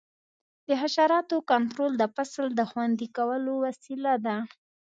د 0.67 0.69
حشراتو 0.81 1.37
کنټرول 1.51 1.91
د 1.97 2.03
فصل 2.15 2.45
د 2.59 2.61
خوندي 2.69 3.07
کولو 3.17 3.53
وسیله 3.65 4.13
ده. 4.25 4.37